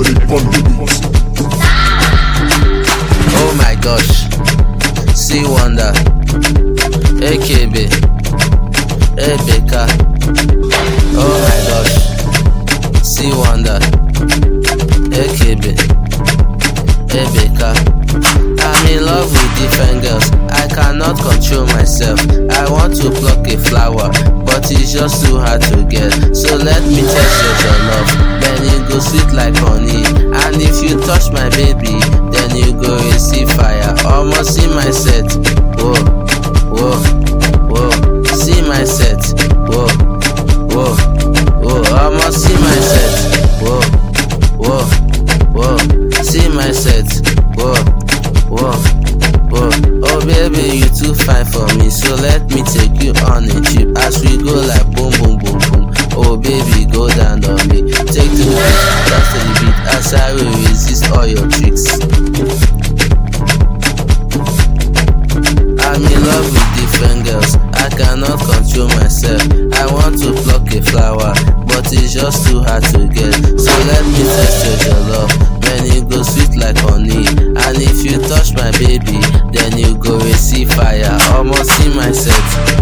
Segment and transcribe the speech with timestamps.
[0.00, 0.92] On the beat.
[3.36, 4.24] Oh my gosh.
[5.14, 5.92] See Wonder.
[7.20, 7.84] AKB.
[9.20, 9.84] Ebeka.
[11.20, 11.94] Oh my gosh.
[13.04, 13.78] See Wonder.
[15.12, 15.76] AKB.
[17.12, 17.70] Ebeka.
[18.62, 20.30] I'm in love with different girls.
[20.48, 22.20] I cannot control myself.
[22.50, 24.10] I want to pluck a flower,
[24.46, 26.34] but it's just too hard to get.
[26.34, 28.40] So let me test your love.
[28.40, 29.89] Then you go sweet like honey.
[31.20, 31.98] And touch my baby,
[32.30, 33.94] then you go receive fire.
[34.06, 35.49] Almost see my set.
[60.00, 61.84] As I will resist all your tricks.
[65.84, 67.52] I'm in love with different girls.
[67.84, 69.42] I cannot control myself.
[69.76, 71.32] I want to pluck a flower,
[71.68, 73.34] but it's just too hard to get.
[73.60, 75.32] So let me test your love.
[75.60, 77.26] Then you go sweet like honey.
[77.64, 79.20] And if you touch my baby,
[79.52, 81.18] then you go receive fire.
[81.36, 82.79] Almost see my set.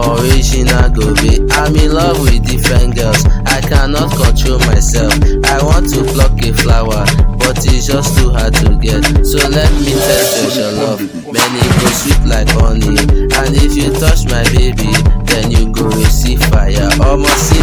[0.00, 1.40] Original go be.
[1.52, 3.24] I'm in love with different girls.
[3.46, 5.12] I cannot control myself.
[5.44, 7.04] I want to pluck a flower,
[7.38, 9.04] but it's just too hard to get.
[9.24, 11.00] So let me test your love.
[11.28, 14.90] Many go sweet like honey, and if you touch my baby,
[15.28, 16.88] then you go receive fire.
[17.00, 17.59] Almost see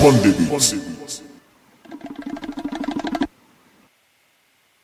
[0.00, 0.97] Ponde Beats